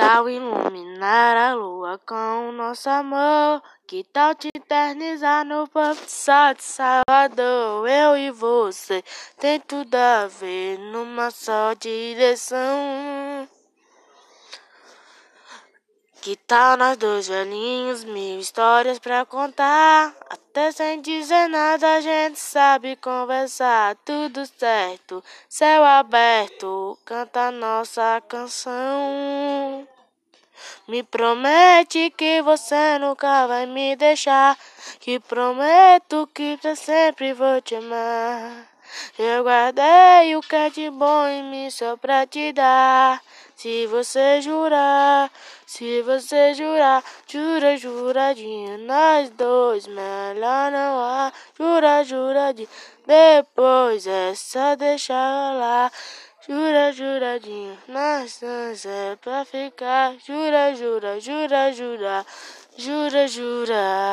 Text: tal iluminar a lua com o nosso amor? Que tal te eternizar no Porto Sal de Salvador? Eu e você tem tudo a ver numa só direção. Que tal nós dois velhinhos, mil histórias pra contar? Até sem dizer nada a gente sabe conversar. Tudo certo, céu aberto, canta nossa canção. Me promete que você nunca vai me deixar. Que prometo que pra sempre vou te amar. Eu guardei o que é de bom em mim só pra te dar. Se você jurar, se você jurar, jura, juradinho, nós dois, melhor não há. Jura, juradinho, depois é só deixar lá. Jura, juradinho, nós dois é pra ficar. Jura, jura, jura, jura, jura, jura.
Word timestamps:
tal 0.00 0.30
iluminar 0.30 1.36
a 1.36 1.52
lua 1.52 2.00
com 2.06 2.48
o 2.48 2.52
nosso 2.52 2.88
amor? 2.88 3.62
Que 3.86 4.02
tal 4.02 4.34
te 4.34 4.48
eternizar 4.54 5.44
no 5.44 5.68
Porto 5.68 6.08
Sal 6.08 6.54
de 6.54 6.62
Salvador? 6.62 7.86
Eu 7.86 8.16
e 8.16 8.30
você 8.30 9.04
tem 9.38 9.60
tudo 9.60 9.94
a 9.94 10.26
ver 10.26 10.78
numa 10.78 11.30
só 11.30 11.74
direção. 11.74 13.46
Que 16.22 16.34
tal 16.34 16.78
nós 16.78 16.96
dois 16.96 17.28
velhinhos, 17.28 18.02
mil 18.04 18.40
histórias 18.40 18.98
pra 18.98 19.26
contar? 19.26 20.14
Até 20.30 20.72
sem 20.72 21.02
dizer 21.02 21.48
nada 21.48 21.96
a 21.96 22.00
gente 22.00 22.38
sabe 22.38 22.96
conversar. 22.96 23.96
Tudo 24.04 24.46
certo, 24.46 25.22
céu 25.48 25.84
aberto, 25.84 26.98
canta 27.04 27.50
nossa 27.50 28.22
canção. 28.26 29.69
Me 30.90 31.04
promete 31.04 32.10
que 32.10 32.42
você 32.42 32.98
nunca 32.98 33.46
vai 33.46 33.64
me 33.64 33.94
deixar. 33.94 34.58
Que 34.98 35.20
prometo 35.20 36.28
que 36.34 36.58
pra 36.60 36.74
sempre 36.74 37.32
vou 37.32 37.60
te 37.60 37.76
amar. 37.76 38.66
Eu 39.16 39.44
guardei 39.44 40.34
o 40.34 40.40
que 40.40 40.56
é 40.56 40.68
de 40.68 40.90
bom 40.90 41.28
em 41.28 41.44
mim 41.44 41.70
só 41.70 41.96
pra 41.96 42.26
te 42.26 42.52
dar. 42.52 43.22
Se 43.54 43.86
você 43.86 44.40
jurar, 44.40 45.30
se 45.64 46.02
você 46.02 46.54
jurar, 46.54 47.04
jura, 47.24 47.76
juradinho, 47.76 48.78
nós 48.78 49.30
dois, 49.30 49.86
melhor 49.86 50.72
não 50.72 50.98
há. 51.04 51.32
Jura, 51.56 52.02
juradinho, 52.02 52.68
depois 53.06 54.08
é 54.08 54.34
só 54.34 54.74
deixar 54.74 55.54
lá. 55.54 55.92
Jura, 56.50 56.92
juradinho, 56.92 57.78
nós 57.86 58.40
dois 58.40 58.84
é 58.84 59.14
pra 59.22 59.44
ficar. 59.44 60.16
Jura, 60.26 60.74
jura, 60.74 61.20
jura, 61.20 61.72
jura, 61.72 62.26
jura, 62.76 63.28
jura. 63.28 64.00